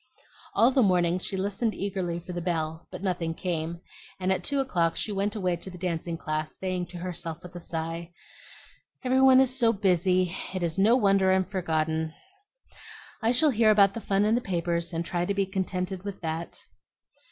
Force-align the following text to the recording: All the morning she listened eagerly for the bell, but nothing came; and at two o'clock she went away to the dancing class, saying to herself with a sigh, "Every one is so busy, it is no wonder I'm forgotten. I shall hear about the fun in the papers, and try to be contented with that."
All 0.55 0.71
the 0.71 0.81
morning 0.81 1.19
she 1.19 1.37
listened 1.37 1.75
eagerly 1.75 2.19
for 2.19 2.33
the 2.33 2.41
bell, 2.41 2.87
but 2.89 3.03
nothing 3.03 3.35
came; 3.35 3.81
and 4.19 4.31
at 4.31 4.43
two 4.43 4.59
o'clock 4.59 4.95
she 4.95 5.11
went 5.11 5.35
away 5.35 5.55
to 5.57 5.69
the 5.69 5.77
dancing 5.77 6.17
class, 6.17 6.57
saying 6.57 6.87
to 6.87 6.97
herself 6.97 7.43
with 7.43 7.55
a 7.55 7.59
sigh, 7.59 8.09
"Every 9.03 9.21
one 9.21 9.39
is 9.39 9.55
so 9.55 9.71
busy, 9.71 10.35
it 10.55 10.63
is 10.63 10.79
no 10.79 10.95
wonder 10.95 11.31
I'm 11.31 11.45
forgotten. 11.45 12.15
I 13.21 13.31
shall 13.31 13.51
hear 13.51 13.69
about 13.69 13.93
the 13.93 14.01
fun 14.01 14.25
in 14.25 14.33
the 14.33 14.41
papers, 14.41 14.91
and 14.91 15.05
try 15.05 15.23
to 15.23 15.35
be 15.35 15.45
contented 15.45 16.01
with 16.03 16.19
that." 16.21 16.65